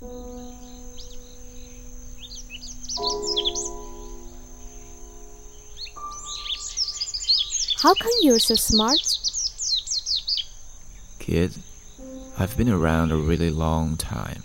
[0.00, 0.08] How
[7.94, 8.98] come you're so smart?
[11.18, 11.54] Kid,
[12.38, 14.42] I've been around a really long time.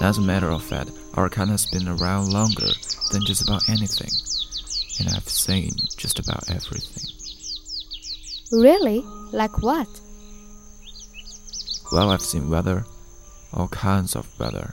[0.00, 2.68] As a matter of fact, our kind has been around longer
[3.12, 4.08] than just about anything.
[4.98, 7.04] And I've seen just about everything.
[8.50, 9.04] Really?
[9.30, 9.88] Like what?
[11.92, 12.86] Well, I've seen weather,
[13.52, 14.72] all kinds of weather.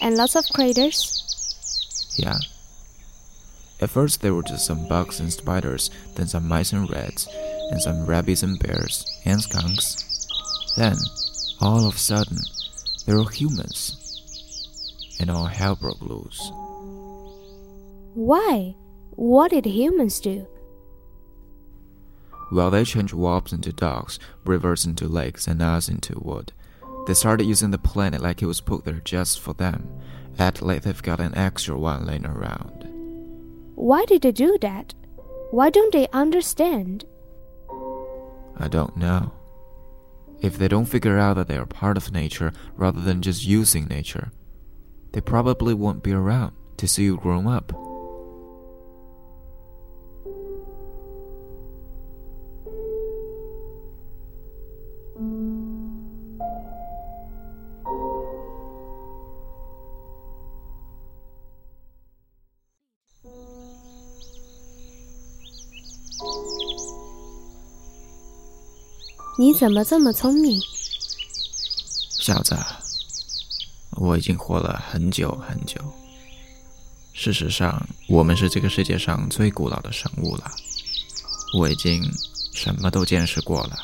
[0.00, 1.22] And lots of craters?
[2.16, 2.38] Yeah.
[3.80, 7.28] At first, there were just some bugs and spiders, then some mice and rats,
[7.70, 10.28] and some rabbits and bears, and skunks.
[10.76, 10.96] Then,
[11.60, 12.38] all of a sudden,
[13.06, 14.02] there were humans.
[15.20, 16.50] And all hell broke loose.
[18.14, 18.74] Why?
[19.10, 20.46] What did humans do?
[22.52, 26.52] Well, they changed wolves into dogs, rivers into lakes, and us into wood.
[27.06, 29.88] They started using the planet like it was put there just for them.
[30.38, 32.88] Act like they've got an extra one laying around.
[33.76, 34.92] Why did they do that?
[35.50, 37.04] Why don't they understand?
[38.58, 39.32] I don't know.
[40.40, 43.86] If they don't figure out that they are part of nature rather than just using
[43.86, 44.32] nature,
[45.12, 47.72] they probably won't be around to see you grow up.
[69.38, 70.58] 你怎么这么聪明？
[72.20, 72.56] 小子，
[73.90, 75.78] 我已经活了很久很久。
[77.12, 80.50] 事实上，我们是这个世界上最古老的生物了。
[81.58, 82.02] 我已经
[82.54, 83.78] 什么都见识过了。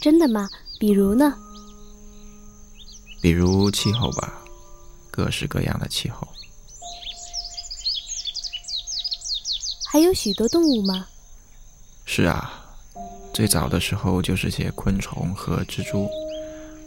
[0.00, 0.48] 真的吗？
[0.78, 1.36] 比如呢？
[3.20, 4.32] 比如气候吧，
[5.10, 6.26] 各式各样的气候。
[9.90, 11.06] 还有许多动物吗？
[12.04, 12.60] 是啊。
[13.32, 16.06] 最早的时候就是些昆虫和蜘蛛，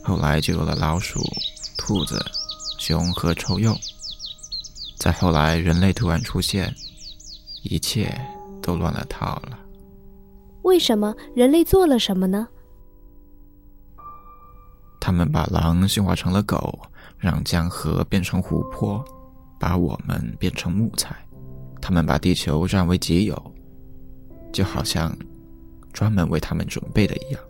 [0.04, 1.20] 后来就有了老鼠、
[1.76, 2.24] 兔子、
[2.78, 3.76] 熊和臭鼬。
[5.00, 6.74] 再后来，人类突然出现，
[7.64, 8.16] 一切
[8.62, 9.58] 都乱了套了。
[10.62, 11.16] 为什么？
[11.36, 12.48] 人类做了什么呢？
[15.02, 16.80] 他们把狼驯化成了狗，
[17.18, 19.04] 让江河变成湖泊，
[19.60, 21.16] 把我们变成木材。
[21.82, 23.54] 他们把地球占为己有，
[24.54, 25.16] 就好像……
[25.96, 27.42] 专门为他们准备的一样，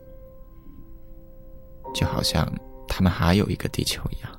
[1.96, 2.48] 就好像
[2.88, 4.32] 他们还有一个地球一样。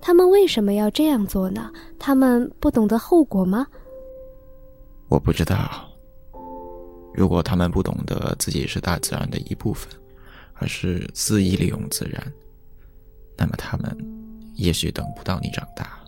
[0.00, 1.70] 他们为什么要这样做呢？
[2.00, 3.64] 他们不懂得后果吗？
[5.08, 5.88] 我不知道。
[7.14, 9.88] 如果他们不懂得自己是大自然的一部分，
[10.54, 12.20] 而是肆意利用自然，
[13.36, 13.96] 那么他们
[14.56, 15.99] 也许等不到你长大。